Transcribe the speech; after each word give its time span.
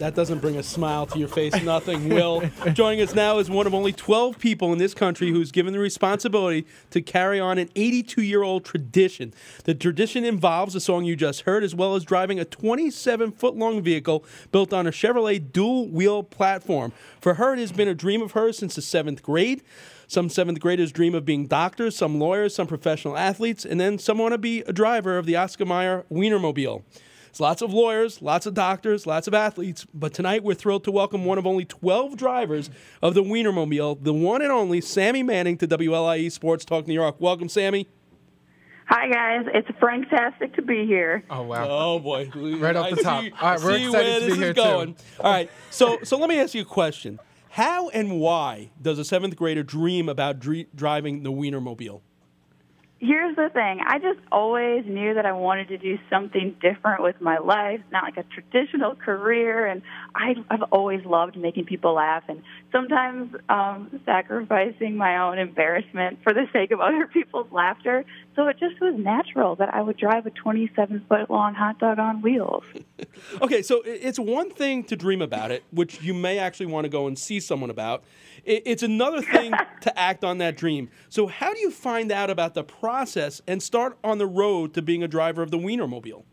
that 0.00 0.14
doesn't 0.14 0.38
bring 0.38 0.56
a 0.56 0.62
smile 0.62 1.04
to 1.06 1.18
your 1.18 1.28
face, 1.28 1.62
nothing 1.62 2.08
will. 2.08 2.42
Joining 2.72 3.02
us 3.02 3.14
now 3.14 3.38
is 3.38 3.50
one 3.50 3.66
of 3.66 3.74
only 3.74 3.92
12 3.92 4.38
people 4.38 4.72
in 4.72 4.78
this 4.78 4.94
country 4.94 5.30
who's 5.30 5.52
given 5.52 5.74
the 5.74 5.78
responsibility 5.78 6.66
to 6.90 7.02
carry 7.02 7.38
on 7.38 7.58
an 7.58 7.68
82 7.76 8.22
year 8.22 8.42
old 8.42 8.64
tradition. 8.64 9.34
The 9.64 9.74
tradition 9.74 10.24
involves 10.24 10.72
the 10.72 10.80
song 10.80 11.04
you 11.04 11.16
just 11.16 11.42
heard, 11.42 11.62
as 11.62 11.74
well 11.74 11.94
as 11.94 12.04
driving 12.04 12.40
a 12.40 12.46
27 12.46 13.32
foot 13.32 13.56
long 13.56 13.82
vehicle 13.82 14.24
built 14.50 14.72
on 14.72 14.86
a 14.86 14.90
Chevrolet 14.90 15.52
dual 15.52 15.86
wheel 15.88 16.22
platform. 16.22 16.92
For 17.20 17.34
her, 17.34 17.52
it 17.52 17.58
has 17.58 17.70
been 17.70 17.88
a 17.88 17.94
dream 17.94 18.22
of 18.22 18.32
hers 18.32 18.56
since 18.56 18.76
the 18.76 18.82
seventh 18.82 19.22
grade. 19.22 19.62
Some 20.08 20.30
seventh 20.30 20.60
graders 20.60 20.92
dream 20.92 21.14
of 21.14 21.26
being 21.26 21.46
doctors, 21.46 21.94
some 21.94 22.18
lawyers, 22.18 22.54
some 22.54 22.66
professional 22.66 23.18
athletes, 23.18 23.66
and 23.66 23.78
then 23.78 23.98
some 23.98 24.16
want 24.16 24.32
to 24.32 24.38
be 24.38 24.62
a 24.62 24.72
driver 24.72 25.18
of 25.18 25.26
the 25.26 25.36
Oscar 25.36 25.66
Mayer 25.66 26.06
Wienermobile. 26.10 26.82
There's 27.30 27.40
lots 27.40 27.62
of 27.62 27.72
lawyers, 27.72 28.20
lots 28.20 28.46
of 28.46 28.54
doctors, 28.54 29.06
lots 29.06 29.28
of 29.28 29.34
athletes, 29.34 29.86
but 29.94 30.12
tonight 30.12 30.42
we're 30.42 30.54
thrilled 30.54 30.82
to 30.84 30.90
welcome 30.90 31.24
one 31.24 31.38
of 31.38 31.46
only 31.46 31.64
12 31.64 32.16
drivers 32.16 32.70
of 33.02 33.14
the 33.14 33.22
Wienermobile, 33.22 34.02
the 34.02 34.12
one 34.12 34.42
and 34.42 34.50
only 34.50 34.80
Sammy 34.80 35.22
Manning 35.22 35.56
to 35.58 35.68
WLIE 35.68 36.30
Sports 36.32 36.64
Talk 36.64 36.88
New 36.88 36.94
York. 36.94 37.20
Welcome, 37.20 37.48
Sammy. 37.48 37.86
Hi 38.86 39.08
guys, 39.08 39.46
it's 39.54 39.68
fantastic 39.78 40.52
to 40.56 40.62
be 40.62 40.84
here. 40.84 41.22
Oh 41.30 41.42
wow! 41.42 41.66
Oh 41.68 41.98
boy! 42.00 42.28
Right 42.34 42.74
off 42.74 42.86
I 42.86 42.90
the 42.90 42.96
top. 43.04 43.22
See, 43.22 43.30
All 43.40 43.50
right, 43.52 43.60
we're 43.62 43.76
see 43.78 43.86
excited 43.86 43.92
where 43.92 44.18
to 44.18 44.26
this 44.26 44.34
be 44.34 44.40
here, 44.40 44.50
is 44.50 44.56
too. 44.56 44.62
going. 44.62 44.96
All 45.20 45.30
right, 45.32 45.50
so 45.70 45.98
so 46.02 46.18
let 46.18 46.28
me 46.28 46.40
ask 46.40 46.54
you 46.54 46.62
a 46.62 46.64
question: 46.64 47.20
How 47.50 47.88
and 47.90 48.18
why 48.18 48.70
does 48.82 48.98
a 48.98 49.04
seventh 49.04 49.36
grader 49.36 49.62
dream 49.62 50.08
about 50.08 50.40
dri- 50.40 50.66
driving 50.74 51.22
the 51.22 51.30
Wienermobile? 51.30 52.00
Here's 53.02 53.34
the 53.34 53.48
thing 53.48 53.80
I 53.86 53.98
just 53.98 54.20
always 54.30 54.84
knew 54.84 55.14
that 55.14 55.24
I 55.24 55.32
wanted 55.32 55.68
to 55.68 55.78
do 55.78 55.96
something 56.10 56.54
different 56.60 57.02
with 57.02 57.18
my 57.18 57.38
life, 57.38 57.80
not 57.90 58.04
like 58.04 58.18
a 58.18 58.24
traditional 58.24 58.94
career. 58.94 59.64
And 59.64 59.80
I, 60.14 60.34
I've 60.50 60.64
always 60.70 61.02
loved 61.06 61.34
making 61.38 61.64
people 61.64 61.94
laugh 61.94 62.24
and 62.28 62.42
sometimes 62.70 63.34
um, 63.48 64.02
sacrificing 64.04 64.98
my 64.98 65.16
own 65.16 65.38
embarrassment 65.38 66.18
for 66.22 66.34
the 66.34 66.44
sake 66.52 66.72
of 66.72 66.80
other 66.80 67.06
people's 67.12 67.50
laughter. 67.50 68.04
So 68.40 68.48
it 68.48 68.58
just 68.58 68.80
was 68.80 68.94
natural 68.96 69.54
that 69.56 69.74
I 69.74 69.82
would 69.82 69.98
drive 69.98 70.24
a 70.24 70.30
27 70.30 71.04
foot 71.06 71.28
long 71.28 71.52
hot 71.52 71.78
dog 71.78 71.98
on 71.98 72.22
wheels. 72.22 72.64
Okay, 73.42 73.60
so 73.60 73.82
it's 73.84 74.18
one 74.18 74.50
thing 74.50 74.84
to 74.84 74.96
dream 74.96 75.20
about 75.20 75.50
it, 75.50 75.64
which 75.72 76.00
you 76.00 76.14
may 76.14 76.38
actually 76.38 76.66
want 76.66 76.84
to 76.84 76.88
go 76.88 77.06
and 77.06 77.18
see 77.18 77.40
someone 77.40 77.68
about. 77.68 78.04
It's 78.44 78.82
another 78.82 79.20
thing 79.20 79.52
to 79.80 79.98
act 79.98 80.22
on 80.24 80.38
that 80.38 80.56
dream. 80.56 80.90
So, 81.08 81.26
how 81.26 81.52
do 81.52 81.60
you 81.60 81.70
find 81.70 82.12
out 82.12 82.30
about 82.30 82.54
the 82.54 82.62
process 82.62 83.42
and 83.46 83.62
start 83.62 83.98
on 84.04 84.18
the 84.18 84.26
road 84.26 84.74
to 84.74 84.82
being 84.82 85.02
a 85.02 85.08
driver 85.08 85.42
of 85.42 85.50
the 85.50 85.58
Wienermobile? 85.58 86.24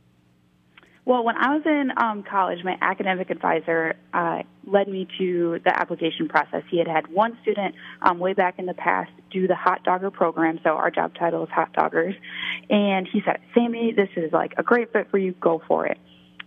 Well, 1.07 1.23
when 1.23 1.37
I 1.37 1.55
was 1.55 1.61
in 1.65 1.93
um, 1.95 2.21
college, 2.21 2.65
my 2.65 2.77
academic 2.81 3.29
advisor 3.29 3.95
uh, 4.13 4.43
led 4.65 4.89
me 4.89 5.07
to 5.17 5.57
the 5.63 5.73
application 5.73 6.27
process. 6.27 6.63
He 6.69 6.79
had 6.79 6.87
had 6.89 7.07
one 7.07 7.37
student 7.43 7.75
um, 8.01 8.19
way 8.19 8.33
back 8.33 8.59
in 8.59 8.65
the 8.65 8.73
past 8.73 9.09
do 9.31 9.47
the 9.47 9.55
hot 9.55 9.85
dogger 9.85 10.11
program, 10.11 10.59
so 10.65 10.71
our 10.71 10.91
job 10.91 11.13
title 11.17 11.45
is 11.45 11.49
hot 11.49 11.71
doggers. 11.71 12.13
And 12.69 13.07
he 13.07 13.21
said, 13.25 13.39
Sammy, 13.53 13.93
this 13.93 14.09
is 14.17 14.33
like 14.33 14.55
a 14.57 14.63
great 14.63 14.91
fit 14.91 15.09
for 15.09 15.17
you, 15.17 15.31
go 15.39 15.61
for 15.65 15.85
it. 15.85 15.97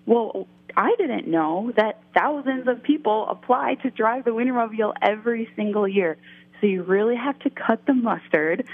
Well, 0.05 0.47
I 0.77 0.95
didn't 0.99 1.27
know 1.27 1.73
that 1.79 2.03
thousands 2.13 2.69
of 2.69 2.83
people 2.83 3.29
apply 3.31 3.77
to 3.77 3.91
drive 3.91 4.27
the 4.27 4.33
Wienermobile 4.33 4.93
every 5.01 5.49
single 5.57 5.89
year. 5.89 6.19
So 6.61 6.67
you 6.67 6.83
really 6.83 7.17
have 7.17 7.39
to 7.39 7.49
cut 7.49 7.87
the 7.87 7.95
mustard. 7.95 8.69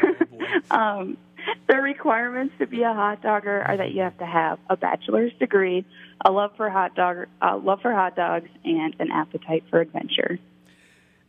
um, 0.70 1.16
the 1.68 1.76
requirements 1.76 2.54
to 2.58 2.66
be 2.66 2.82
a 2.82 2.92
hot 2.92 3.22
dogger 3.22 3.62
are 3.62 3.76
that 3.76 3.92
you 3.92 4.02
have 4.02 4.18
to 4.18 4.26
have 4.26 4.58
a 4.68 4.76
bachelor's 4.76 5.32
degree, 5.38 5.84
a 6.24 6.30
love 6.30 6.52
for 6.56 6.70
hot 6.70 6.94
dog, 6.94 7.26
uh, 7.42 7.56
love 7.56 7.80
for 7.80 7.92
hot 7.92 8.16
dogs, 8.16 8.48
and 8.64 8.94
an 8.98 9.10
appetite 9.10 9.64
for 9.70 9.80
adventure. 9.80 10.38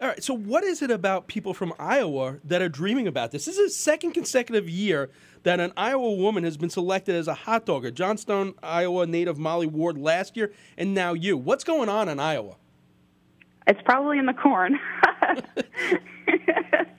All 0.02 0.09
right, 0.09 0.22
so 0.22 0.34
what 0.34 0.66
is 0.66 0.81
it 0.81 0.92
about 0.92 1.28
people 1.28 1.54
from 1.54 1.74
Iowa 1.80 2.38
that 2.44 2.62
are 2.62 2.68
dreaming 2.68 3.08
about 3.08 3.31
this? 3.31 3.46
This 3.46 3.58
is 3.58 3.72
the 3.72 3.80
second 3.80 4.12
consecutive 4.12 4.70
year 4.70 5.09
that 5.44 5.62
an 5.62 5.72
Iowa 5.78 6.14
woman 6.14 6.44
has 6.44 6.58
been 6.58 6.70
selected 6.70 7.16
as 7.16 7.30
a 7.30 7.34
hot 7.34 7.66
dogger. 7.66 7.92
Johnston, 7.92 8.56
Iowa 8.62 9.06
native 9.08 9.38
Molly 9.38 9.68
Ward 9.68 9.98
last 9.98 10.36
year, 10.36 10.52
and 10.78 10.94
now 10.94 11.14
you. 11.14 11.38
What's 11.38 11.64
going 11.64 11.88
on 11.88 12.09
in 12.09 12.20
Iowa? 12.20 12.58
It's 13.68 13.81
probably 13.84 14.20
in 14.20 14.25
the 14.25 14.34
corn. 14.34 14.78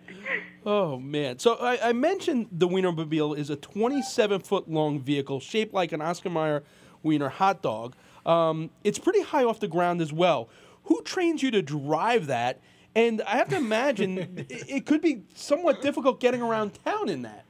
Oh 0.66 0.98
man! 0.98 1.38
So 1.38 1.54
I, 1.54 1.90
I 1.90 1.92
mentioned 1.92 2.48
the 2.50 2.66
Wienermobile 2.66 3.38
is 3.38 3.50
a 3.50 3.56
27 3.56 4.40
foot 4.40 4.68
long 4.68 4.98
vehicle 4.98 5.38
shaped 5.38 5.72
like 5.72 5.92
an 5.92 6.02
Oscar 6.02 6.28
Mayer 6.28 6.64
Wiener 7.04 7.28
hot 7.28 7.62
dog. 7.62 7.94
Um, 8.26 8.70
it's 8.82 8.98
pretty 8.98 9.22
high 9.22 9.44
off 9.44 9.60
the 9.60 9.68
ground 9.68 10.00
as 10.00 10.12
well. 10.12 10.48
Who 10.84 11.02
trains 11.02 11.40
you 11.40 11.52
to 11.52 11.62
drive 11.62 12.26
that? 12.26 12.60
And 12.96 13.22
I 13.22 13.36
have 13.36 13.48
to 13.50 13.56
imagine 13.56 14.18
it, 14.48 14.68
it 14.68 14.86
could 14.86 15.00
be 15.00 15.22
somewhat 15.34 15.82
difficult 15.82 16.18
getting 16.18 16.42
around 16.42 16.72
town 16.84 17.08
in 17.08 17.22
that. 17.22 17.44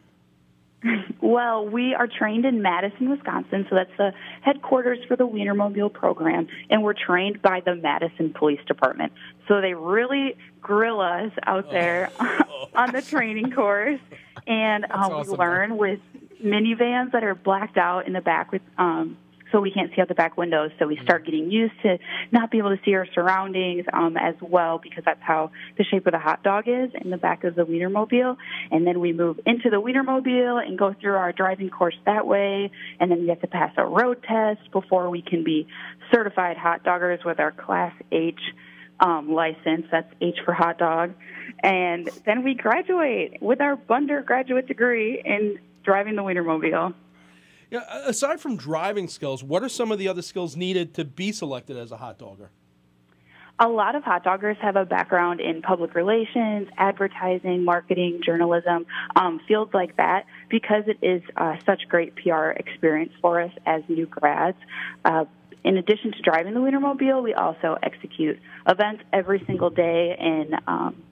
Well, 1.20 1.66
we 1.66 1.94
are 1.94 2.06
trained 2.06 2.44
in 2.44 2.62
Madison, 2.62 3.10
Wisconsin, 3.10 3.66
so 3.68 3.74
that's 3.76 3.96
the 3.96 4.12
headquarters 4.42 4.98
for 5.08 5.16
the 5.16 5.26
Wienermobile 5.26 5.92
program, 5.92 6.48
and 6.70 6.82
we're 6.82 6.94
trained 6.94 7.42
by 7.42 7.60
the 7.60 7.74
Madison 7.74 8.32
Police 8.32 8.60
Department. 8.66 9.12
So 9.48 9.60
they 9.60 9.74
really 9.74 10.36
grill 10.60 11.00
us 11.00 11.32
out 11.44 11.70
there 11.70 12.10
on 12.74 12.92
the 12.92 13.02
training 13.02 13.52
course, 13.52 14.00
and 14.46 14.84
um, 14.84 14.90
awesome, 14.92 15.32
we 15.32 15.36
learn 15.36 15.76
with 15.76 16.00
minivans 16.42 17.12
that 17.12 17.24
are 17.24 17.34
blacked 17.34 17.78
out 17.78 18.06
in 18.06 18.12
the 18.12 18.20
back 18.20 18.52
with. 18.52 18.62
Um, 18.78 19.16
so 19.52 19.60
we 19.60 19.70
can't 19.70 19.90
see 19.94 20.00
out 20.00 20.08
the 20.08 20.14
back 20.14 20.36
windows. 20.36 20.70
So 20.78 20.86
we 20.86 20.98
start 21.02 21.24
getting 21.24 21.50
used 21.50 21.74
to 21.82 21.98
not 22.32 22.50
being 22.50 22.64
able 22.64 22.76
to 22.76 22.82
see 22.84 22.94
our 22.94 23.06
surroundings 23.14 23.86
um, 23.92 24.16
as 24.16 24.34
well 24.40 24.78
because 24.78 25.04
that's 25.04 25.22
how 25.22 25.50
the 25.78 25.84
shape 25.84 26.06
of 26.06 26.12
the 26.12 26.18
hot 26.18 26.42
dog 26.42 26.64
is 26.66 26.90
in 27.00 27.10
the 27.10 27.16
back 27.16 27.44
of 27.44 27.54
the 27.54 27.64
Wienermobile. 27.64 28.36
And 28.70 28.86
then 28.86 29.00
we 29.00 29.12
move 29.12 29.38
into 29.46 29.70
the 29.70 29.80
Wienermobile 29.80 30.66
and 30.66 30.78
go 30.78 30.94
through 31.00 31.14
our 31.14 31.32
driving 31.32 31.70
course 31.70 31.96
that 32.06 32.26
way. 32.26 32.70
And 32.98 33.10
then 33.10 33.20
we 33.22 33.28
have 33.28 33.40
to 33.40 33.46
pass 33.46 33.72
a 33.76 33.84
road 33.84 34.22
test 34.22 34.70
before 34.72 35.10
we 35.10 35.22
can 35.22 35.44
be 35.44 35.68
certified 36.12 36.56
hot 36.56 36.84
doggers 36.84 37.24
with 37.24 37.38
our 37.38 37.52
Class 37.52 37.92
H 38.10 38.40
um, 39.00 39.32
license. 39.32 39.86
That's 39.90 40.12
H 40.20 40.38
for 40.44 40.54
hot 40.54 40.78
dog. 40.78 41.14
And 41.62 42.08
then 42.24 42.42
we 42.42 42.54
graduate 42.54 43.40
with 43.40 43.60
our 43.60 43.78
undergraduate 43.88 44.66
degree 44.66 45.22
in 45.24 45.58
driving 45.84 46.16
the 46.16 46.22
Wienermobile. 46.22 46.94
Yeah, 47.70 47.82
aside 48.06 48.40
from 48.40 48.56
driving 48.56 49.08
skills, 49.08 49.42
what 49.42 49.62
are 49.62 49.68
some 49.68 49.90
of 49.90 49.98
the 49.98 50.08
other 50.08 50.22
skills 50.22 50.56
needed 50.56 50.94
to 50.94 51.04
be 51.04 51.32
selected 51.32 51.76
as 51.76 51.90
a 51.90 51.96
hot 51.96 52.18
dogger? 52.18 52.50
A 53.58 53.68
lot 53.68 53.94
of 53.94 54.04
hot 54.04 54.22
doggers 54.22 54.58
have 54.58 54.76
a 54.76 54.84
background 54.84 55.40
in 55.40 55.62
public 55.62 55.94
relations, 55.94 56.68
advertising, 56.76 57.64
marketing, 57.64 58.20
journalism, 58.24 58.84
um, 59.16 59.40
fields 59.48 59.72
like 59.72 59.96
that, 59.96 60.26
because 60.50 60.84
it 60.86 60.98
is 61.04 61.22
uh, 61.36 61.56
such 61.64 61.88
great 61.88 62.14
PR 62.16 62.50
experience 62.50 63.12
for 63.22 63.40
us 63.40 63.52
as 63.64 63.82
new 63.88 64.04
grads. 64.06 64.58
Uh, 65.06 65.24
in 65.64 65.78
addition 65.78 66.12
to 66.12 66.20
driving 66.20 66.52
the 66.52 66.60
Wienermobile, 66.60 67.22
we 67.22 67.32
also 67.32 67.78
execute 67.82 68.38
events 68.68 69.02
every 69.12 69.42
single 69.46 69.70
day 69.70 70.14
in 70.20 70.50
um, 70.68 71.02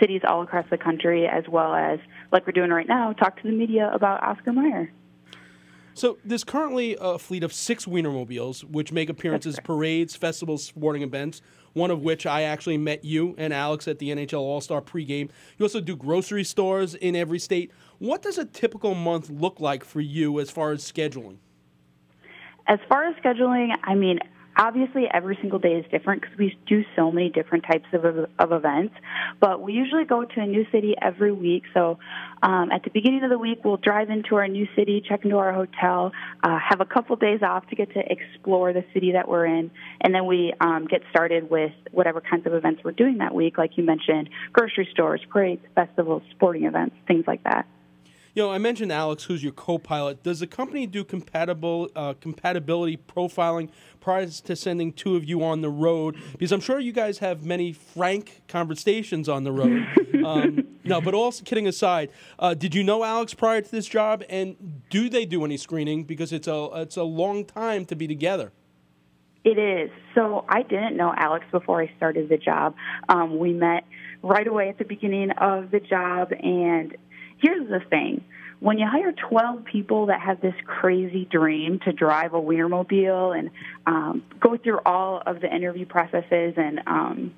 cities 0.00 0.22
all 0.26 0.42
across 0.42 0.64
the 0.70 0.78
country, 0.78 1.28
as 1.28 1.44
well 1.48 1.74
as, 1.74 2.00
like 2.32 2.46
we're 2.46 2.52
doing 2.52 2.70
right 2.70 2.88
now, 2.88 3.12
talk 3.12 3.36
to 3.36 3.42
the 3.42 3.54
media 3.54 3.90
about 3.92 4.22
Oscar 4.22 4.52
Mayer. 4.54 4.90
So 6.00 6.16
there's 6.24 6.44
currently 6.44 6.96
a 6.98 7.18
fleet 7.18 7.44
of 7.44 7.52
six 7.52 7.84
Wienermobiles, 7.84 8.64
which 8.64 8.90
make 8.90 9.10
appearances, 9.10 9.60
parades, 9.62 10.16
festivals, 10.16 10.64
sporting 10.64 11.02
events. 11.02 11.42
One 11.74 11.90
of 11.90 12.00
which 12.00 12.24
I 12.24 12.44
actually 12.44 12.78
met 12.78 13.04
you 13.04 13.34
and 13.36 13.52
Alex 13.52 13.86
at 13.86 13.98
the 13.98 14.08
NHL 14.08 14.38
All 14.38 14.62
Star 14.62 14.80
pregame. 14.80 15.28
You 15.58 15.66
also 15.66 15.78
do 15.78 15.94
grocery 15.94 16.42
stores 16.42 16.94
in 16.94 17.14
every 17.14 17.38
state. 17.38 17.70
What 17.98 18.22
does 18.22 18.38
a 18.38 18.46
typical 18.46 18.94
month 18.94 19.28
look 19.28 19.60
like 19.60 19.84
for 19.84 20.00
you 20.00 20.40
as 20.40 20.50
far 20.50 20.72
as 20.72 20.90
scheduling? 20.90 21.36
As 22.66 22.78
far 22.88 23.04
as 23.04 23.14
scheduling, 23.16 23.76
I 23.84 23.94
mean, 23.94 24.20
obviously 24.60 25.06
every 25.12 25.38
single 25.40 25.58
day 25.58 25.72
is 25.72 25.86
different 25.90 26.20
because 26.20 26.36
we 26.38 26.56
do 26.66 26.84
so 26.94 27.10
many 27.10 27.30
different 27.30 27.64
types 27.64 27.86
of 27.94 28.04
of 28.38 28.52
events. 28.52 28.94
But 29.40 29.62
we 29.62 29.72
usually 29.72 30.04
go 30.04 30.24
to 30.24 30.40
a 30.40 30.46
new 30.46 30.66
city 30.70 30.94
every 31.00 31.32
week. 31.32 31.64
So 31.72 31.98
um, 32.42 32.70
at 32.70 32.84
the 32.84 32.90
beginning 32.90 33.24
of 33.24 33.30
the 33.30 33.38
week, 33.38 33.64
we'll 33.64 33.78
drive 33.78 34.10
into 34.10 34.36
our 34.36 34.46
new 34.46 34.68
city, 34.76 35.02
check 35.06 35.24
into 35.24 35.38
our 35.38 35.52
hotel, 35.52 36.12
uh, 36.44 36.58
have 36.58 36.80
a 36.80 36.84
couple 36.84 37.16
days 37.16 37.40
off 37.42 37.66
to 37.68 37.76
get 37.76 37.92
to 37.94 38.00
explore 38.00 38.72
the 38.72 38.84
city 38.92 39.12
that 39.12 39.28
we're 39.28 39.46
in, 39.46 39.70
and 40.02 40.14
then 40.14 40.26
we 40.26 40.52
um, 40.60 40.86
get 40.86 41.00
started 41.10 41.50
with 41.50 41.72
whatever 41.90 42.20
kinds 42.20 42.46
of 42.46 42.52
events 42.52 42.82
we're 42.84 42.92
doing 42.92 43.18
that 43.18 43.34
week, 43.34 43.56
like 43.56 43.78
you 43.78 43.84
mentioned, 43.84 44.28
grocery 44.52 44.88
stores, 44.92 45.22
parades, 45.30 45.62
festivals, 45.74 46.22
sporting 46.32 46.64
events, 46.64 46.94
things 47.08 47.24
like 47.26 47.42
that. 47.44 47.66
You 48.34 48.44
know, 48.44 48.52
I 48.52 48.58
mentioned 48.58 48.92
Alex, 48.92 49.24
who's 49.24 49.42
your 49.42 49.52
co-pilot. 49.52 50.22
Does 50.22 50.38
the 50.38 50.46
company 50.46 50.86
do 50.86 51.02
compatible 51.02 51.90
uh, 51.96 52.14
compatibility 52.20 52.96
profiling 52.96 53.70
prior 53.98 54.26
to 54.26 54.56
sending 54.56 54.92
two 54.92 55.16
of 55.16 55.24
you 55.24 55.42
on 55.42 55.62
the 55.62 55.68
road? 55.68 56.16
Because 56.32 56.52
I'm 56.52 56.60
sure 56.60 56.78
you 56.78 56.92
guys 56.92 57.18
have 57.18 57.44
many 57.44 57.72
frank 57.72 58.42
conversations 58.46 59.28
on 59.28 59.42
the 59.42 59.50
road. 59.50 59.84
um, 60.24 60.64
no, 60.84 61.00
but 61.00 61.12
also 61.12 61.42
kidding 61.42 61.66
aside, 61.66 62.10
uh, 62.38 62.54
did 62.54 62.72
you 62.72 62.84
know 62.84 63.02
Alex 63.02 63.34
prior 63.34 63.62
to 63.62 63.70
this 63.70 63.86
job, 63.86 64.22
and 64.28 64.82
do 64.90 65.08
they 65.08 65.24
do 65.24 65.44
any 65.44 65.56
screening? 65.56 66.04
Because 66.04 66.32
it's 66.32 66.46
a 66.46 66.68
it's 66.74 66.96
a 66.96 67.02
long 67.02 67.44
time 67.44 67.84
to 67.86 67.96
be 67.96 68.06
together. 68.06 68.52
It 69.42 69.58
is. 69.58 69.90
So 70.14 70.44
I 70.48 70.62
didn't 70.62 70.96
know 70.96 71.12
Alex 71.16 71.46
before 71.50 71.82
I 71.82 71.90
started 71.96 72.28
the 72.28 72.36
job. 72.36 72.76
Um, 73.08 73.38
we 73.38 73.52
met 73.52 73.84
right 74.22 74.46
away 74.46 74.68
at 74.68 74.78
the 74.78 74.84
beginning 74.84 75.30
of 75.32 75.70
the 75.70 75.80
job, 75.80 76.32
and 76.32 76.96
here's 77.40 77.68
the 77.68 77.80
thing 77.88 78.24
when 78.60 78.78
you 78.78 78.86
hire 78.86 79.12
12 79.12 79.64
people 79.64 80.06
that 80.06 80.20
have 80.20 80.40
this 80.40 80.54
crazy 80.66 81.24
dream 81.24 81.80
to 81.80 81.92
drive 81.92 82.34
a 82.34 82.40
Wienermobile 82.40 83.36
and 83.36 83.50
um, 83.86 84.22
go 84.38 84.56
through 84.58 84.80
all 84.84 85.22
of 85.24 85.40
the 85.40 85.52
interview 85.52 85.86
processes 85.86 86.54
and 86.58 86.80
um, 86.86 87.34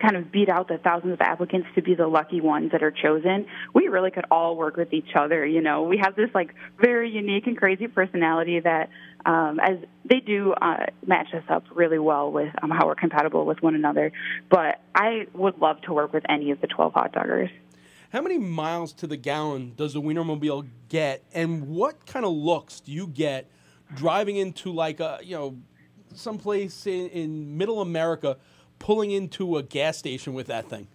kind 0.00 0.16
of 0.16 0.32
beat 0.32 0.48
out 0.48 0.68
the 0.68 0.78
thousands 0.78 1.12
of 1.12 1.20
applicants 1.20 1.68
to 1.74 1.82
be 1.82 1.94
the 1.94 2.06
lucky 2.06 2.40
ones 2.40 2.72
that 2.72 2.82
are 2.82 2.90
chosen, 2.90 3.46
we 3.74 3.88
really 3.88 4.10
could 4.10 4.24
all 4.30 4.56
work 4.56 4.76
with 4.76 4.92
each 4.92 5.14
other. 5.14 5.46
You 5.46 5.60
know, 5.60 5.82
we 5.82 5.98
have 5.98 6.16
this 6.16 6.30
like 6.34 6.54
very 6.80 7.10
unique 7.10 7.46
and 7.46 7.56
crazy 7.56 7.86
personality 7.86 8.60
that, 8.60 8.88
um, 9.26 9.60
as 9.60 9.78
they 10.04 10.20
do 10.20 10.52
uh, 10.52 10.86
match 11.06 11.28
us 11.34 11.44
up 11.48 11.64
really 11.74 11.98
well 11.98 12.32
with 12.32 12.52
um, 12.62 12.70
how 12.70 12.86
we're 12.86 12.94
compatible 12.94 13.44
with 13.44 13.62
one 13.62 13.74
another. 13.74 14.12
But 14.50 14.80
I 14.94 15.26
would 15.34 15.58
love 15.58 15.80
to 15.82 15.92
work 15.92 16.12
with 16.12 16.24
any 16.28 16.50
of 16.50 16.60
the 16.60 16.66
12 16.66 16.94
hot 16.94 17.12
doggers. 17.12 17.50
How 18.14 18.22
many 18.22 18.38
miles 18.38 18.92
to 18.92 19.08
the 19.08 19.16
gallon 19.16 19.72
does 19.74 19.94
the 19.94 20.00
Wienermobile 20.00 20.68
get, 20.88 21.24
and 21.34 21.66
what 21.66 22.06
kind 22.06 22.24
of 22.24 22.32
looks 22.32 22.78
do 22.78 22.92
you 22.92 23.08
get 23.08 23.50
driving 23.96 24.36
into 24.36 24.70
like 24.72 25.00
a 25.00 25.18
you 25.20 25.34
know 25.36 25.56
someplace 26.14 26.86
in, 26.86 27.08
in 27.08 27.58
middle 27.58 27.80
America, 27.80 28.36
pulling 28.78 29.10
into 29.10 29.56
a 29.56 29.64
gas 29.64 29.98
station 29.98 30.32
with 30.32 30.46
that 30.46 30.70
thing? 30.70 30.86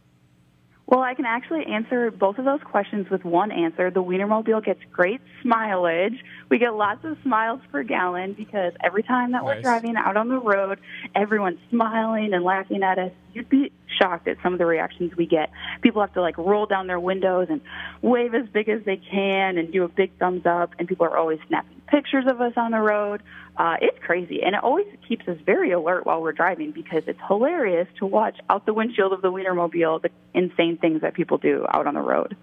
Well, 0.89 1.01
I 1.01 1.13
can 1.13 1.25
actually 1.25 1.67
answer 1.67 2.09
both 2.09 2.39
of 2.39 2.45
those 2.45 2.61
questions 2.63 3.11
with 3.11 3.23
one 3.23 3.51
answer. 3.51 3.91
The 3.91 4.01
Wienermobile 4.01 4.65
gets 4.65 4.79
great 4.91 5.21
mileage. 5.43 6.15
We 6.49 6.57
get 6.57 6.73
lots 6.73 7.05
of 7.05 7.15
smiles 7.21 7.61
per 7.71 7.83
gallon 7.83 8.33
because 8.33 8.73
every 8.83 9.03
time 9.03 9.33
that 9.33 9.43
Nice. 9.43 9.57
we're 9.57 9.61
driving 9.61 9.95
out 9.97 10.17
on 10.17 10.29
the 10.29 10.39
road, 10.39 10.79
everyone's 11.13 11.59
smiling 11.69 12.33
and 12.33 12.43
laughing 12.43 12.81
at 12.81 12.97
us. 12.97 13.11
You'd 13.33 13.49
be 13.49 13.71
shocked 13.99 14.27
at 14.27 14.37
some 14.41 14.53
of 14.53 14.57
the 14.57 14.65
reactions 14.65 15.15
we 15.15 15.27
get. 15.27 15.51
People 15.81 16.01
have 16.01 16.13
to 16.13 16.21
like 16.21 16.39
roll 16.39 16.65
down 16.65 16.87
their 16.87 16.99
windows 16.99 17.49
and 17.51 17.61
wave 18.01 18.33
as 18.33 18.47
big 18.51 18.67
as 18.67 18.83
they 18.83 18.97
can 18.97 19.59
and 19.59 19.71
do 19.71 19.83
a 19.83 19.87
big 19.87 20.17
thumbs 20.17 20.47
up, 20.47 20.71
and 20.79 20.87
people 20.87 21.05
are 21.05 21.15
always 21.15 21.37
snapping 21.47 21.78
pictures 21.89 22.25
of 22.27 22.39
us 22.41 22.53
on 22.55 22.71
the 22.71 22.79
road. 22.79 23.21
Uh, 23.57 23.75
it's 23.81 23.97
crazy, 23.99 24.41
and 24.43 24.55
it 24.55 24.63
always 24.63 24.87
keeps 25.07 25.27
us 25.27 25.37
very 25.45 25.71
alert 25.71 26.05
while 26.05 26.21
we're 26.21 26.31
driving 26.31 26.71
because 26.71 27.03
it's 27.07 27.19
hilarious 27.27 27.87
to 27.97 28.05
watch 28.05 28.37
out 28.49 28.65
the 28.65 28.73
windshield 28.73 29.11
of 29.11 29.21
the 29.21 29.31
Wienermobile 29.31 30.01
the 30.01 30.09
insane 30.33 30.77
things 30.77 31.01
that 31.01 31.13
people 31.13 31.37
do 31.37 31.65
out 31.73 31.85
on 31.87 31.93
the 31.93 32.01
road. 32.01 32.37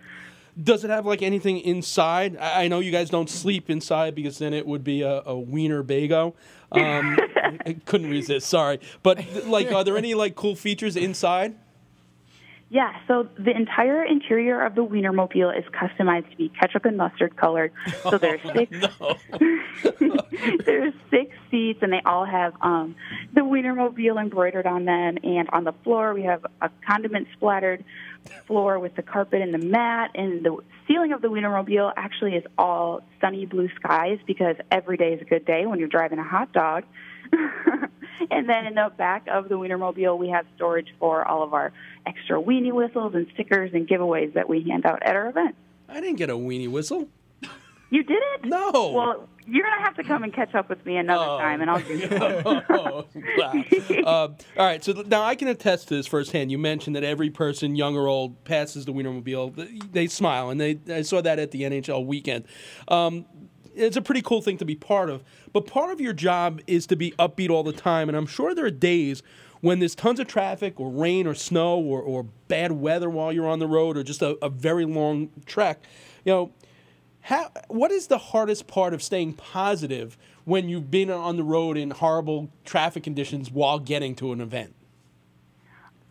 Does 0.63 0.85
it 0.85 0.91
have 0.91 1.05
like 1.05 1.21
anything 1.21 1.59
inside? 1.59 2.37
I 2.39 2.69
know 2.69 2.81
you 2.81 2.91
guys 2.91 3.11
don't 3.11 3.29
sleep 3.29 3.69
inside 3.69 4.15
because 4.15 4.39
then 4.39 4.55
it 4.55 4.67
would 4.67 4.83
be 4.83 5.03
a, 5.03 5.23
a 5.27 5.39
wiener 5.39 5.83
bago. 5.83 6.33
Um, 6.73 7.19
I 7.67 7.77
couldn't 7.85 8.11
resist. 8.11 8.49
Sorry, 8.49 8.81
but 9.03 9.23
like, 9.47 9.71
are 9.71 9.85
there 9.85 9.99
any 9.99 10.15
like 10.15 10.35
cool 10.35 10.57
features 10.57 10.97
inside? 10.97 11.57
Yeah, 12.69 12.93
so 13.07 13.29
the 13.39 13.53
entire 13.53 14.05
interior 14.05 14.61
of 14.61 14.75
the 14.75 14.85
Wienermobile 14.85 15.57
is 15.57 15.65
customized 15.67 16.29
to 16.31 16.37
be 16.37 16.49
ketchup 16.49 16.85
and 16.85 16.97
mustard 16.97 17.37
colored. 17.37 17.73
So 18.03 18.19
there's 18.19 18.41
six 18.43 18.73
there's 20.65 20.95
six 21.09 21.37
seats 21.49 21.79
and 21.83 21.93
they 21.93 22.01
all 22.05 22.25
have 22.25 22.55
um 22.61 22.97
the 23.33 23.43
Wienermobile 23.43 24.21
embroidered 24.21 24.67
on 24.67 24.85
them 24.85 25.17
and 25.23 25.49
on 25.51 25.63
the 25.63 25.75
floor 25.85 26.13
we 26.13 26.25
have 26.25 26.45
a 26.61 26.69
condiment 26.85 27.29
splattered 27.35 27.85
floor 28.49 28.81
with 28.81 28.97
the 28.97 29.03
carpet 29.03 29.43
and 29.43 29.55
the 29.55 29.59
mat 29.59 30.11
and 30.17 30.45
the 30.45 30.57
ceiling 30.89 31.13
of 31.13 31.23
the 31.23 31.29
Wienermobile 31.29 31.93
actually 31.97 32.35
is 32.35 32.45
all 32.59 33.01
sunny 33.21 33.47
blue 33.47 33.69
skies 33.77 34.19
because 34.27 34.57
every 34.73 34.97
day 34.97 35.13
is 35.13 35.21
a 35.21 35.25
good 35.25 35.45
day 35.45 35.67
when 35.67 35.79
you're 35.79 35.89
driving 35.89 36.19
a 36.19 36.25
hot 36.25 36.53
dog. 36.53 36.83
and 38.31 38.49
then 38.49 38.67
in 38.67 38.75
the 38.75 38.91
back 38.97 39.27
of 39.31 39.49
the 39.49 39.57
Wienermobile, 39.57 40.19
we 40.19 40.29
have 40.31 40.47
storage 40.57 40.89
for 40.99 41.27
all 41.27 41.43
of 41.43 41.53
our 41.55 41.73
extra 42.07 42.41
weenie 42.41 42.73
whistles 42.73 43.15
and 43.15 43.27
stickers 43.35 43.71
and 43.75 43.89
giveaways 43.89 44.33
that 44.35 44.49
we 44.49 44.63
hand 44.69 44.87
out 44.87 45.03
at 45.03 45.17
our 45.17 45.29
events. 45.29 45.59
I 45.89 46.01
didn't 46.01 46.17
get 46.17 46.31
a 46.31 46.35
weenie 46.35 46.71
whistle. 46.71 47.09
You 47.89 48.03
did 48.03 48.19
it? 48.35 48.45
No. 48.47 48.71
Well, 48.93 49.29
you're 49.47 49.63
gonna 49.65 49.83
have 49.85 49.95
to 49.95 50.03
come 50.03 50.25
and 50.25 50.35
catch 50.35 50.57
up 50.57 50.69
with 50.69 50.85
me 50.85 50.97
another 50.97 51.25
Oh. 51.25 51.39
time, 51.39 51.61
and 51.61 51.71
I'll 51.71 51.81
do 51.81 52.01
so. 52.09 52.63
oh, 52.69 53.05
wow. 53.39 53.65
Uh, 54.07 54.29
all 54.59 54.67
right, 54.67 54.83
so 54.83 54.93
now 55.07 55.23
I 55.23 55.37
can 55.37 55.47
attest 55.47 55.87
to 55.89 55.95
this 55.97 56.07
firsthand. 56.09 56.51
You 56.51 56.59
mentioned 56.59 56.97
that 56.97 57.05
every 57.05 57.31
person, 57.31 57.77
young 57.77 57.97
or 57.97 58.09
old, 58.09 58.43
passes 58.45 58.87
the 58.87 58.93
Wienermobile. 58.93 59.55
th- 59.55 59.69
They 59.93 60.09
smile, 60.09 60.51
and 60.51 60.61
they 60.61 60.79
I 60.93 61.03
saw 61.03 61.21
that 61.21 61.39
at 61.39 61.53
the 61.53 61.63
NHL 61.63 62.05
weekend. 62.05 62.47
Um, 62.89 63.25
it's 63.77 63.97
a 63.97 64.03
pretty 64.03 64.23
cool 64.23 64.41
thing 64.41 64.59
to 64.59 64.65
be 64.65 64.75
part 64.75 65.11
of. 65.11 65.23
But 65.53 65.67
part 65.67 65.93
of 65.93 66.01
your 66.01 66.13
job 66.13 66.61
is 66.67 66.87
to 66.87 66.97
be 66.97 67.13
upbeat 67.13 67.51
all 67.51 67.63
the 67.63 67.73
time, 67.73 68.09
and 68.09 68.17
I'm 68.17 68.27
sure 68.27 68.55
there 68.55 68.67
are 68.67 68.71
days 68.71 69.23
when 69.61 69.79
there's 69.79 69.95
tons 69.95 70.21
of 70.21 70.27
traffic, 70.27 70.79
or 70.79 70.91
rain, 70.91 71.27
or 71.27 71.35
snow, 71.35 71.79
or, 71.79 72.01
or 72.01 72.25
bad 72.49 72.73
weather 72.73 73.09
while 73.09 73.33
you're 73.33 73.49
on 73.49 73.59
the 73.59 73.67
road, 73.67 73.97
or 73.97 74.03
just 74.03 74.23
a, 74.23 74.37
a 74.45 74.49
very 74.49 74.85
long 74.85 75.31
trek. 75.47 75.83
You 76.25 76.33
know, 76.33 76.53
how, 77.23 77.51
what 77.69 77.91
is 77.91 78.07
the 78.07 78.19
hardest 78.19 78.67
part 78.67 78.95
of 78.95 79.03
staying 79.03 79.33
positive 79.33 80.17
when 80.45 80.69
you've 80.69 80.91
been 80.91 81.11
on 81.11 81.37
the 81.37 81.43
road 81.43 81.77
in 81.77 81.91
horrible 81.91 82.51
traffic 82.65 83.03
conditions 83.03 83.51
while 83.51 83.79
getting 83.79 84.15
to 84.17 84.33
an 84.33 84.41
event? 84.41 84.75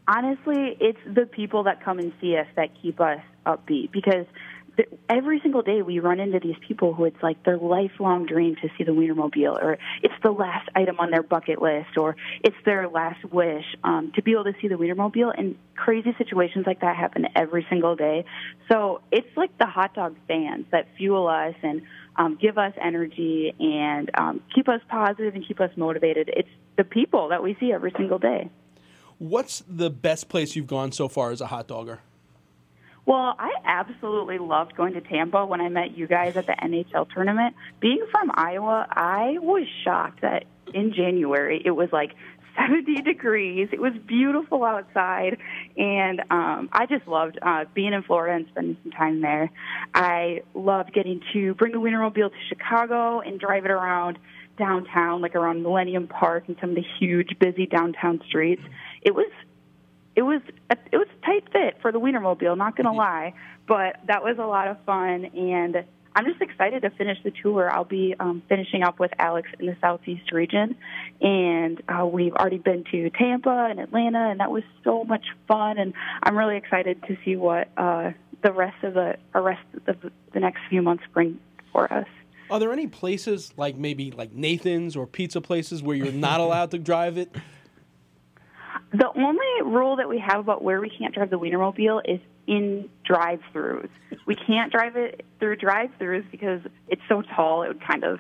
Honestly, 0.08 0.76
it's 0.80 1.00
the 1.06 1.26
people 1.26 1.64
that 1.64 1.84
come 1.84 2.00
and 2.00 2.12
see 2.20 2.36
us 2.36 2.48
that 2.56 2.70
keep 2.82 3.00
us 3.00 3.22
upbeat 3.46 3.92
because 3.92 4.26
every 5.10 5.40
single 5.42 5.62
day 5.62 5.82
we 5.82 6.00
run 6.00 6.20
into 6.20 6.40
these 6.40 6.56
people 6.68 6.94
who 6.94 7.06
it's 7.06 7.22
like 7.22 7.44
their 7.44 7.58
lifelong 7.58 8.26
dream 8.26 8.56
to 8.62 8.70
see 8.78 8.84
the 8.84 8.92
Wienermobile, 8.92 9.62
or 9.62 9.78
it's 10.04 10.14
the 10.24 10.32
last 10.32 10.70
item 10.76 11.00
on 11.00 11.12
their 11.12 11.24
bucket 11.24 11.62
list, 11.62 11.98
or 11.98 12.16
it's 12.44 12.56
their 12.66 12.88
last 12.88 13.24
wish 13.26 13.66
um, 13.84 14.12
to 14.16 14.22
be 14.22 14.32
able 14.32 14.46
to 14.46 14.54
see 14.62 14.68
the 14.68 14.76
Wienermobile. 14.76 15.34
And 15.38 15.56
crazy 15.76 16.16
situations 16.18 16.66
like 16.66 16.82
that 16.82 16.96
happen 16.96 17.28
every 17.36 17.66
single 17.70 17.96
day. 17.96 18.26
So 18.72 19.02
it's 19.12 19.28
like 19.36 19.58
the 19.58 19.66
hot 19.66 19.94
dog 19.94 20.16
fans 20.28 20.66
that 20.72 20.88
fuel 20.98 21.28
us 21.28 21.56
and 21.62 21.82
um, 22.16 22.38
give 22.42 22.58
us 22.58 22.74
energy 22.82 23.54
and 23.60 24.10
um, 24.18 24.42
keep 24.54 24.70
us 24.70 24.82
positive 24.88 25.36
and 25.36 25.46
keep 25.48 25.60
us 25.60 25.72
motivated. 25.76 26.30
It's 26.36 26.50
the 26.78 26.84
people 26.84 27.30
that 27.30 27.44
we 27.44 27.56
see 27.60 27.72
every 27.72 27.94
single 27.98 28.20
day. 28.20 28.50
What's 29.18 29.64
the 29.68 29.90
best 29.90 30.28
place 30.28 30.56
you've 30.56 30.68
gone 30.68 30.92
so 30.92 31.08
far 31.08 31.32
as 31.32 31.40
a 31.40 31.48
hot 31.48 31.68
dogger? 31.68 32.00
Well, 33.06 33.36
I 33.38 33.52
absolutely 33.64 34.40
loved 34.40 34.76
going 34.76 34.94
to 34.94 35.02
Tampa 35.02 35.46
when 35.46 35.62
I 35.62 35.70
met 35.70 35.96
you 35.96 36.08
guys 36.08 36.38
at 36.38 36.48
the 36.48 36.54
NHL 36.54 37.08
tournament. 37.14 37.56
Being 37.80 38.06
from 38.12 38.32
Iowa, 38.34 38.88
I 38.90 39.38
was 39.40 39.68
shocked 39.84 40.22
that 40.22 40.46
in 40.74 40.94
January 40.94 41.62
it 41.64 41.72
was 41.72 41.90
like 41.92 42.16
70 42.58 43.02
degrees. 43.04 43.70
It 43.72 43.80
was 43.80 43.94
beautiful 44.08 44.64
outside, 44.64 45.38
and 45.78 46.22
um, 46.32 46.70
I 46.72 46.88
just 46.88 47.08
loved 47.08 47.38
uh, 47.42 47.66
being 47.76 47.94
in 47.94 48.02
Florida 48.02 48.38
and 48.38 48.48
spending 48.50 48.78
some 48.82 48.92
time 48.92 49.22
there. 49.22 49.52
I 49.94 50.42
loved 50.56 50.94
getting 50.94 51.22
to 51.34 51.54
bring 51.54 51.74
the 51.74 51.80
Wienermobile 51.80 52.32
to 52.32 52.38
Chicago 52.50 53.20
and 53.20 53.40
drive 53.40 53.66
it 53.66 53.72
around 53.72 54.18
downtown, 54.58 55.22
like 55.22 55.36
around 55.36 55.62
Millennium 55.62 56.08
Park 56.08 56.46
and 56.48 56.58
some 56.60 56.72
of 56.72 56.76
the 56.76 56.86
huge, 57.00 57.38
busy 57.40 57.68
downtown 57.68 58.22
streets. 58.28 58.64
It 59.02 59.14
was 59.14 59.30
it 60.16 60.22
was 60.22 60.42
a, 60.70 60.78
it 60.92 60.98
was 60.98 61.08
a 61.12 61.15
tight 61.36 61.52
fit 61.52 61.82
for 61.82 61.92
the 61.92 62.00
Wienermobile, 62.00 62.58
not 62.58 62.76
going 62.76 62.86
to 62.86 62.92
lie, 62.92 63.34
but 63.68 63.98
that 64.08 64.24
was 64.24 64.38
a 64.40 64.46
lot 64.46 64.68
of 64.68 64.78
fun, 64.86 65.26
and 65.26 65.86
I'm 66.16 66.26
just 66.26 66.42
excited 66.42 66.84
to 66.84 66.90
finish 66.92 67.18
the 67.24 67.32
tour. 67.32 67.70
I'll 67.70 67.84
be 67.84 68.16
um, 68.20 68.42
finishing 68.48 68.84
up 68.84 69.00
with 69.00 69.12
Alex 69.20 69.50
in 69.60 69.66
the 69.66 69.76
Southeast 69.82 70.32
region, 70.32 70.76
and 71.22 71.82
uh, 71.90 72.06
we've 72.06 72.34
already 72.34 72.58
been 72.58 72.86
to 72.92 73.10
Tampa 73.10 73.68
and 73.70 73.80
Atlanta, 73.80 74.30
and 74.30 74.40
that 74.40 74.52
was 74.52 74.64
so 74.84 75.04
much 75.04 75.26
fun, 75.48 75.78
and 75.78 75.94
I'm 76.24 76.38
really 76.38 76.58
excited 76.58 77.04
to 77.08 77.18
see 77.26 77.36
what 77.36 77.68
uh, 77.78 78.12
the 78.44 78.54
rest 78.54 78.84
of 78.84 78.94
the 78.94 79.18
uh, 79.36 79.42
rest 79.42 79.64
of 79.88 79.98
the 80.34 80.40
next 80.40 80.60
few 80.70 80.82
months 80.82 81.04
bring 81.14 81.40
for 81.72 81.92
us. 81.92 82.08
Are 82.50 82.60
there 82.60 82.72
any 82.72 82.86
places 82.86 83.52
like 83.58 83.76
maybe 83.76 84.12
like 84.12 84.32
Nathan's 84.32 84.96
or 84.96 85.08
pizza 85.08 85.42
places 85.42 85.82
where 85.82 85.98
you're 85.98 86.12
not 86.12 86.40
allowed 86.40 86.72
to 86.72 86.78
drive 86.78 87.18
it? 87.18 87.36
The 88.98 89.12
only 89.14 89.62
rule 89.64 89.98
that 89.98 90.08
we 90.08 90.20
have 90.20 90.40
about 90.40 90.64
where 90.64 90.80
we 90.80 90.90
can't 90.90 91.14
drive 91.14 91.30
the 91.30 91.38
Wienermobile 91.38 92.02
is 92.06 92.22
in 92.48 92.90
drive-throughs. 93.04 93.90
We 94.26 94.36
can't 94.36 94.72
drive 94.72 94.96
it 94.96 95.26
through 95.40 95.58
drive-throughs 95.58 96.32
because 96.32 96.62
it's 96.88 97.02
so 97.10 97.22
tall; 97.22 97.64
it 97.64 97.68
would 97.68 97.84
kind 97.86 98.06
of 98.06 98.20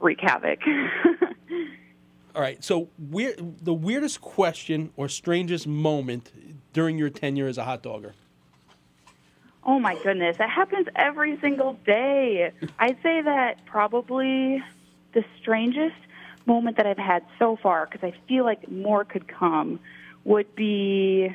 wreak 0.00 0.18
havoc. 0.20 0.58
All 2.34 2.42
right. 2.42 2.62
So, 2.64 2.88
weir- 2.98 3.36
the 3.38 3.74
weirdest 3.74 4.20
question 4.20 4.90
or 4.96 5.08
strangest 5.08 5.68
moment 5.68 6.32
during 6.72 6.98
your 6.98 7.10
tenure 7.10 7.46
as 7.46 7.58
a 7.58 7.64
hot 7.64 7.82
dogger? 7.82 8.14
oh 9.62 9.78
my 9.78 9.94
goodness, 10.02 10.36
that 10.38 10.50
happens 10.50 10.86
every 10.96 11.38
single 11.40 11.74
day. 11.86 12.50
I'd 12.78 12.96
say 13.02 13.20
that 13.22 13.64
probably 13.66 14.62
the 15.12 15.22
strangest 15.40 15.96
moment 16.46 16.76
that 16.76 16.86
I've 16.86 16.98
had 16.98 17.24
so 17.38 17.56
far, 17.56 17.86
because 17.86 18.02
I 18.02 18.14
feel 18.28 18.44
like 18.44 18.70
more 18.70 19.04
could 19.04 19.28
come, 19.28 19.80
would 20.24 20.54
be 20.54 21.34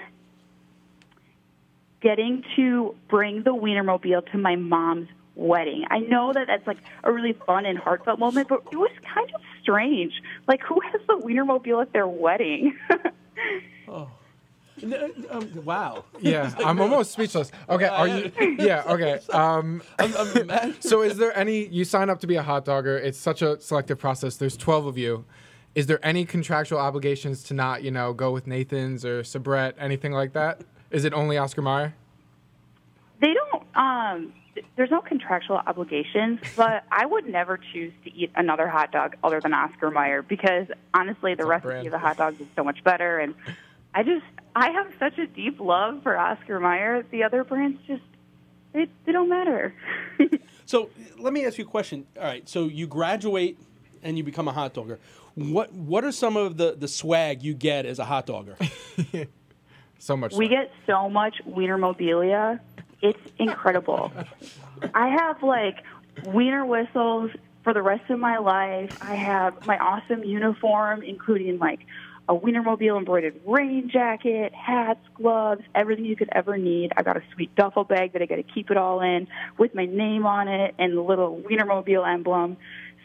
getting 2.02 2.44
to 2.56 2.96
bring 3.08 3.44
the 3.44 3.54
Wienermobile 3.54 4.32
to 4.32 4.38
my 4.38 4.56
mom's 4.56 5.10
wedding. 5.36 5.86
I 5.90 6.00
know 6.00 6.32
that 6.34 6.48
that's 6.48 6.66
like 6.68 6.78
a 7.04 7.12
really 7.12 7.34
fun 7.34 7.66
and 7.66 7.78
heartfelt 7.78 8.20
moment, 8.20 8.48
but 8.48 8.64
it 8.72 8.78
was 8.78 8.92
kind 9.04 9.30
of 9.34 9.42
strange. 9.62 10.14
Like, 10.48 10.62
who 10.62 10.80
has 10.80 11.02
the 11.08 11.18
Wienermobile 11.18 11.82
at 11.82 11.94
their 11.94 12.08
wedding? 12.08 12.78
Oh. 13.88 14.10
Um, 15.30 15.66
wow. 15.66 16.06
Yeah, 16.20 16.54
I'm 16.66 16.80
almost 16.82 17.12
speechless. 17.12 17.52
Okay, 17.70 17.86
are 17.86 18.08
you? 18.08 18.32
Yeah, 18.60 18.84
okay. 18.88 19.20
Um, 19.32 19.82
so 20.80 21.02
is 21.02 21.18
there 21.18 21.38
any? 21.38 21.68
You 21.68 21.84
sign 21.84 22.10
up 22.10 22.20
to 22.22 22.28
be 22.28 22.36
a 22.36 22.44
hot 22.44 22.66
dogger. 22.66 22.98
It's 22.98 23.18
such 23.18 23.42
a 23.42 23.60
selective 23.60 24.00
process. 24.00 24.38
There's 24.38 24.58
12 24.58 24.86
of 24.86 24.98
you. 24.98 25.26
Is 25.74 25.88
there 25.88 26.00
any 26.06 26.26
contractual 26.26 26.80
obligations 26.80 27.44
to 27.44 27.54
not, 27.54 27.84
you 27.84 27.92
know, 27.92 28.14
go 28.14 28.32
with 28.32 28.48
Nathan's 28.48 29.04
or 29.04 29.24
Sabrett, 29.24 29.74
anything 29.78 30.14
like 30.14 30.32
that? 30.34 30.62
Is 30.90 31.04
it 31.04 31.14
only 31.14 31.38
Oscar 31.38 31.62
Mayer? 31.62 31.94
They 33.20 33.34
don't. 33.34 33.64
Um, 33.76 34.34
there's 34.78 34.92
no 34.92 35.02
contractual 35.02 35.58
obligations, 35.58 36.40
but 36.56 36.84
I 36.92 37.06
would 37.06 37.28
never 37.28 37.60
choose 37.74 37.94
to 38.06 38.14
eat 38.14 38.32
another 38.36 38.68
hot 38.68 38.92
dog 38.92 39.16
other 39.24 39.42
than 39.42 39.54
Oscar 39.54 39.92
Mayer 39.92 40.22
because 40.22 40.68
honestly, 40.94 41.36
the 41.36 41.44
a 41.44 41.48
recipe 41.48 41.68
brand. 41.68 41.88
of 41.88 41.92
the 41.92 42.00
hot 42.00 42.18
dog 42.18 42.40
is 42.40 42.48
so 42.56 42.64
much 42.64 42.84
better, 42.84 43.20
and 43.20 43.36
I 43.96 44.04
just 44.04 44.26
I 44.56 44.70
have 44.70 44.94
such 45.00 45.18
a 45.18 45.26
deep 45.26 45.60
love 45.60 46.04
for 46.04 46.16
Oscar 46.18 46.60
Mayer. 46.60 47.04
The 47.10 47.24
other 47.24 47.44
brands 47.44 47.80
just 47.88 48.04
they 48.74 48.88
they 49.06 49.12
don't 49.12 49.30
matter. 49.30 49.74
So, 50.68 50.90
let 51.20 51.32
me 51.32 51.46
ask 51.46 51.60
you 51.60 51.64
a 51.64 51.68
question. 51.68 52.08
All 52.18 52.24
right. 52.24 52.50
So, 52.50 52.66
you 52.66 52.88
graduate 52.88 53.60
and 54.02 54.18
you 54.18 54.24
become 54.24 54.48
a 54.48 54.52
hot 54.52 54.74
dogger. 54.74 55.00
What 55.36 55.72
What 55.72 56.04
are 56.04 56.12
some 56.12 56.36
of 56.36 56.58
the, 56.58 56.76
the 56.76 56.88
swag 56.88 57.44
you 57.44 57.54
get 57.54 57.86
as 57.86 58.00
a 58.00 58.06
hot 58.06 58.26
dogger? 58.26 58.58
So 59.98 60.16
much. 60.16 60.34
We 60.34 60.46
so. 60.46 60.50
get 60.50 60.72
so 60.86 61.10
much 61.10 61.38
Wienermobilia. 61.48 62.60
It's 63.02 63.32
incredible. 63.40 64.12
I 64.94 65.08
have 65.08 65.42
like 65.42 65.78
Wiener 66.26 66.66
whistles 66.66 67.32
for 67.64 67.74
the 67.74 67.82
rest 67.82 68.10
of 68.12 68.20
my 68.20 68.38
life. 68.38 68.96
I 69.02 69.16
have 69.16 69.66
my 69.66 69.78
awesome 69.80 70.24
uniform, 70.24 71.02
including 71.02 71.58
like 71.58 71.80
a 72.28 72.36
Wienermobile 72.36 72.98
embroidered 72.98 73.40
rain 73.46 73.90
jacket, 73.92 74.54
hats, 74.54 75.00
gloves, 75.14 75.62
everything 75.76 76.06
you 76.06 76.16
could 76.16 76.30
ever 76.32 76.58
need. 76.58 76.92
I 76.98 77.04
got 77.04 77.18
a 77.18 77.24
sweet 77.34 77.56
duffel 77.56 77.84
bag 77.84 78.14
that 78.14 78.22
I 78.22 78.26
got 78.26 78.38
to 78.38 78.44
keep 78.44 78.72
it 78.72 78.78
all 78.78 79.02
in 79.02 79.28
with 79.58 79.76
my 79.76 79.86
name 79.86 80.26
on 80.26 80.48
it 80.48 80.74
and 80.80 80.98
the 80.98 81.02
little 81.02 81.42
Wienermobile 81.42 82.08
emblem. 82.08 82.58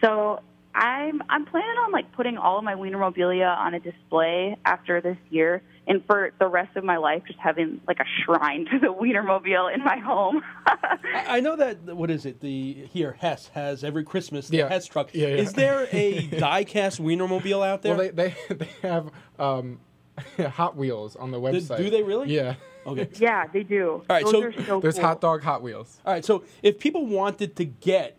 So 0.03 0.41
I'm 0.75 1.23
I'm 1.29 1.47
planning 1.47 1.77
on 1.85 1.93
like 1.93 2.12
putting 2.12 2.39
all 2.39 2.59
of 2.59 2.65
my 2.65 2.75
Wienermobilia 2.75 3.57
on 3.59 3.75
a 3.75 3.81
display 3.81 4.57
after 4.65 5.00
this 5.00 5.17
year, 5.29 5.62
and 5.87 6.05
for 6.07 6.31
the 6.39 6.47
rest 6.47 6.77
of 6.77 6.85
my 6.85 6.97
life, 6.97 7.23
just 7.27 7.39
having 7.41 7.81
like 7.89 7.99
a 7.99 8.05
shrine 8.25 8.67
to 8.71 8.79
the 8.79 8.87
Wienermobile 8.87 9.75
in 9.75 9.83
my 9.83 9.97
home. 9.99 10.43
I 10.67 11.39
I 11.39 11.41
know 11.41 11.57
that 11.57 11.83
what 11.97 12.11
is 12.11 12.25
it? 12.25 12.41
The 12.41 12.87
here 12.93 13.17
Hess 13.19 13.49
has 13.49 13.83
every 13.83 14.05
Christmas 14.05 14.49
the 14.49 14.59
Yeah. 14.59 14.69
Hess 14.69 14.87
truck. 14.87 15.11
Yeah, 15.12 15.29
yeah. 15.29 15.35
Is 15.37 15.53
there 15.55 15.89
a 15.91 16.27
die-cast 16.27 17.00
Wienermobile 17.03 17.67
out 17.67 17.83
there? 17.83 17.97
Well, 17.97 18.11
they 18.12 18.29
they, 18.49 18.55
they 18.55 18.69
have 18.89 19.11
um, 19.39 19.81
Hot 20.39 20.77
Wheels 20.77 21.17
on 21.17 21.31
the 21.33 21.41
website. 21.41 21.79
do 21.79 21.91
they 21.91 22.03
really? 22.05 22.33
Yeah. 22.33 22.55
okay. 22.87 23.09
yeah, 23.19 23.47
they 23.53 23.62
do. 23.65 23.91
All 23.91 24.05
right, 24.09 24.25
Those 24.25 24.33
so 24.33 24.43
are 24.43 24.53
so 24.67 24.81
There's 24.81 24.95
cool. 24.97 25.05
hot 25.05 25.21
dog 25.21 25.43
Hot 25.43 25.62
Wheels. 25.62 25.99
All 26.07 26.12
right. 26.15 26.25
So, 26.25 26.45
if 26.62 26.79
people 26.79 27.07
wanted 27.07 27.57
to 27.57 27.65
get 27.65 28.17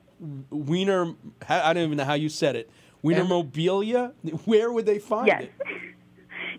Wiener, 0.49 1.13
I 1.49 1.73
don't 1.73 1.83
even 1.85 1.97
know 1.97 2.05
how 2.05 2.13
you 2.13 2.29
said 2.29 2.55
it. 2.55 2.69
Wienermobilia. 3.03 4.13
Where 4.45 4.71
would 4.71 4.85
they 4.85 4.99
find 4.99 5.27
Yes. 5.27 5.43
it? 5.43 5.51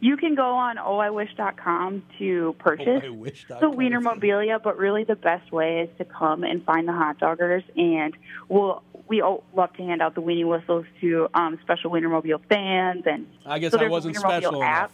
You 0.00 0.16
can 0.16 0.34
go 0.34 0.54
on 0.56 0.78
ohiwish.com 0.78 2.02
to 2.18 2.56
purchase 2.58 3.04
Ohiwish.com. 3.04 3.60
the 3.60 3.76
Wienermobilia, 3.76 4.60
but 4.60 4.76
really 4.76 5.04
the 5.04 5.14
best 5.14 5.52
way 5.52 5.82
is 5.82 5.88
to 5.98 6.04
come 6.04 6.42
and 6.42 6.64
find 6.64 6.88
the 6.88 6.92
hot 6.92 7.20
doggers, 7.20 7.62
and 7.76 8.12
we'll 8.48 8.82
we 9.06 9.20
all 9.20 9.44
love 9.54 9.72
to 9.74 9.82
hand 9.84 10.02
out 10.02 10.16
the 10.16 10.20
weenie 10.20 10.44
whistles 10.44 10.86
to 11.02 11.28
um, 11.34 11.56
special 11.62 11.92
Wienermobile 11.92 12.40
fans. 12.48 13.04
And 13.06 13.28
I 13.46 13.60
guess 13.60 13.70
so 13.70 13.78
I 13.78 13.86
wasn't 13.86 14.16
special 14.16 14.60
app. 14.64 14.92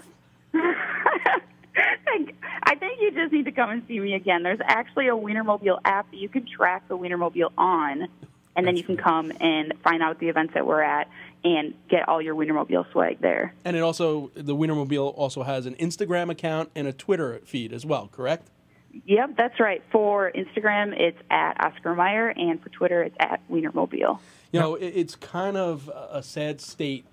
enough. 0.53 0.75
I 2.65 2.75
think 2.75 3.01
you 3.01 3.11
just 3.13 3.33
need 3.33 3.47
to 3.47 3.53
come 3.53 3.71
and 3.71 3.83
see 3.89 4.01
me 4.01 4.13
again. 4.15 4.43
There's 4.43 4.61
actually 4.63 5.09
a 5.09 5.13
Wienermobile 5.17 5.79
app 5.87 6.11
that 6.11 6.19
you 6.19 6.29
can 6.29 6.45
track 6.47 6.87
the 6.89 6.99
Wienermobile 6.99 7.51
on, 7.57 8.09
and 8.57 8.67
then 8.67 8.77
you 8.77 8.83
can 8.83 8.97
come 8.97 9.33
and 9.41 9.75
find 9.83 10.03
out 10.03 10.19
the 10.19 10.29
events 10.29 10.55
that 10.55 10.67
we're 10.67 10.83
at 10.83 11.09
and 11.45 11.75
get 11.89 12.09
all 12.09 12.21
your 12.21 12.35
Wienermobile 12.35 12.91
swag 12.93 13.21
there. 13.21 13.55
And 13.65 13.77
it 13.77 13.81
also 13.81 14.31
the 14.35 14.57
Wienermobile 14.57 15.17
also 15.17 15.43
has 15.45 15.67
an 15.67 15.75
Instagram 15.77 16.31
account 16.31 16.71
and 16.75 16.89
a 16.89 16.93
Twitter 16.93 17.41
feed 17.45 17.73
as 17.73 17.87
well. 17.87 18.09
Correct? 18.09 18.49
Yep, 19.07 19.37
that's 19.37 19.61
right. 19.61 19.83
For 19.93 20.33
Instagram, 20.33 20.99
it's 20.99 21.19
at 21.31 21.63
Oscar 21.63 21.95
Mayer, 21.95 22.31
and 22.31 22.61
for 22.61 22.69
Twitter, 22.71 23.03
it's 23.03 23.17
at 23.21 23.41
Wienermobile. 23.51 24.19
You 24.51 24.61
know, 24.61 24.75
it's 24.77 25.15
kind 25.15 25.57
of 25.57 25.91
a 26.11 26.23
sad 26.23 26.61
state 26.61 27.05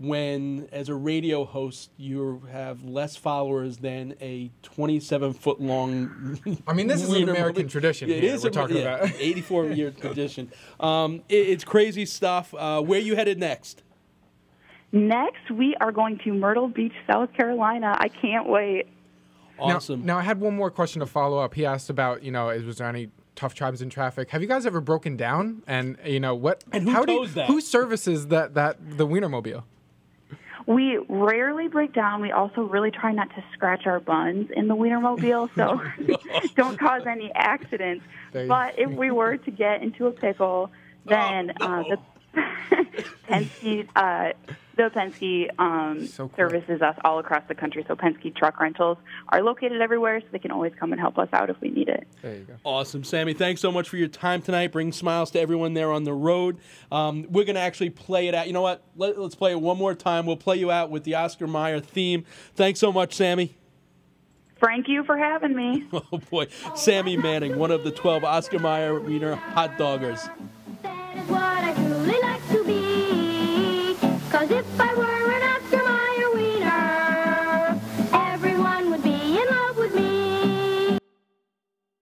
when, 0.00 0.66
as 0.72 0.88
a 0.88 0.94
radio 0.94 1.44
host, 1.44 1.90
you 1.98 2.42
have 2.50 2.82
less 2.84 3.16
followers 3.16 3.76
than 3.76 4.14
a 4.20 4.50
27 4.62 5.34
foot 5.34 5.60
long. 5.60 6.38
I 6.66 6.72
mean, 6.72 6.86
this 6.86 7.02
is 7.02 7.10
an 7.12 7.24
American 7.24 7.62
Mobile. 7.64 7.68
tradition 7.70 8.08
It 8.10 8.22
here 8.22 8.32
is 8.34 8.42
we're 8.42 8.48
a- 8.48 8.52
talking 8.52 8.76
yeah, 8.78 8.96
about. 9.04 9.12
84 9.18 9.66
year 9.66 9.90
tradition. 10.00 10.50
Um, 10.80 11.16
it- 11.28 11.48
it's 11.50 11.64
crazy 11.64 12.06
stuff. 12.06 12.54
Uh, 12.54 12.80
where 12.80 12.98
you 13.00 13.14
headed 13.14 13.38
next? 13.38 13.82
Next, 14.92 15.50
we 15.50 15.76
are 15.80 15.92
going 15.92 16.18
to 16.24 16.32
Myrtle 16.32 16.68
Beach, 16.68 16.94
South 17.06 17.32
Carolina. 17.34 17.94
I 17.98 18.08
can't 18.08 18.48
wait. 18.48 18.86
Awesome. 19.58 20.04
Now, 20.06 20.16
I 20.18 20.22
had 20.22 20.40
one 20.40 20.56
more 20.56 20.70
question 20.70 21.00
to 21.00 21.06
follow 21.06 21.38
up. 21.38 21.54
He 21.54 21.66
asked 21.66 21.90
about, 21.90 22.22
you 22.22 22.32
know, 22.32 22.46
was 22.46 22.78
there 22.78 22.88
any 22.88 23.10
tough 23.36 23.54
tribes 23.54 23.82
in 23.82 23.90
traffic? 23.90 24.30
Have 24.30 24.40
you 24.42 24.48
guys 24.48 24.64
ever 24.66 24.80
broken 24.80 25.16
down? 25.16 25.62
And 25.66 25.96
you 26.04 26.18
know 26.18 26.34
what? 26.34 26.64
And 26.72 26.84
who 26.84 26.90
how 26.90 27.04
do 27.04 27.12
you- 27.12 27.18
tows 27.20 27.34
that? 27.34 27.46
Who 27.46 27.60
services 27.60 28.28
that 28.28 28.54
that 28.54 28.78
the 28.96 29.06
Wienermobile? 29.06 29.62
We 30.66 30.98
rarely 31.08 31.68
break 31.68 31.92
down. 31.92 32.20
We 32.20 32.32
also 32.32 32.62
really 32.62 32.90
try 32.90 33.12
not 33.12 33.28
to 33.30 33.44
scratch 33.52 33.86
our 33.86 34.00
buns 34.00 34.50
in 34.54 34.68
the 34.68 34.74
Wienermobile, 34.76 35.50
so 35.54 35.80
don't 36.56 36.78
cause 36.78 37.02
any 37.06 37.32
accidents. 37.34 38.04
But 38.32 38.78
if 38.78 38.90
we 38.90 39.10
were 39.10 39.36
to 39.36 39.50
get 39.50 39.82
into 39.82 40.06
a 40.06 40.12
pickle, 40.12 40.70
then 41.06 41.52
Oh, 41.60 41.66
uh, 41.66 41.82
the 41.82 42.86
Penske, 43.28 43.88
uh, 43.96 44.32
the 44.84 44.90
Penske 44.90 45.48
um, 45.58 46.06
So 46.06 46.28
cool. 46.28 46.36
services 46.36 46.82
us 46.82 46.96
all 47.04 47.18
across 47.18 47.42
the 47.48 47.54
country. 47.54 47.84
So 47.88 47.96
Penske 47.96 48.34
truck 48.34 48.60
rentals 48.60 48.98
are 49.28 49.42
located 49.42 49.80
everywhere, 49.80 50.20
so 50.20 50.26
they 50.32 50.38
can 50.38 50.50
always 50.50 50.72
come 50.78 50.92
and 50.92 51.00
help 51.00 51.18
us 51.18 51.28
out 51.32 51.50
if 51.50 51.60
we 51.60 51.70
need 51.70 51.88
it. 51.88 52.06
There 52.22 52.34
you 52.34 52.44
go. 52.44 52.54
Awesome, 52.64 53.04
Sammy. 53.04 53.32
Thanks 53.34 53.60
so 53.60 53.70
much 53.72 53.88
for 53.88 53.96
your 53.96 54.08
time 54.08 54.42
tonight. 54.42 54.72
Bring 54.72 54.92
smiles 54.92 55.30
to 55.32 55.40
everyone 55.40 55.74
there 55.74 55.92
on 55.92 56.04
the 56.04 56.12
road. 56.14 56.58
Um, 56.90 57.26
we're 57.30 57.44
going 57.44 57.54
to 57.56 57.60
actually 57.60 57.90
play 57.90 58.28
it 58.28 58.34
out. 58.34 58.46
You 58.46 58.52
know 58.52 58.62
what? 58.62 58.82
Let, 58.96 59.18
let's 59.18 59.34
play 59.34 59.52
it 59.52 59.60
one 59.60 59.78
more 59.78 59.94
time. 59.94 60.26
We'll 60.26 60.36
play 60.36 60.56
you 60.56 60.70
out 60.70 60.90
with 60.90 61.04
the 61.04 61.14
Oscar 61.14 61.46
Mayer 61.46 61.80
theme. 61.80 62.24
Thanks 62.54 62.80
so 62.80 62.92
much, 62.92 63.14
Sammy. 63.14 63.54
Thank 64.60 64.88
you 64.88 65.04
for 65.04 65.16
having 65.16 65.54
me. 65.56 65.86
Oh, 66.12 66.18
boy. 66.30 66.46
Sammy 66.74 67.16
Manning, 67.16 67.56
one 67.58 67.70
of 67.70 67.82
the 67.84 67.90
12 67.90 68.24
Oscar 68.24 68.58
Mayer 68.58 68.98
Wiener 69.00 69.34
hot 69.34 69.78
doggers. 69.78 70.28